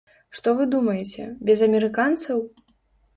[0.37, 2.41] Што, вы думаеце, без амерыканцаў?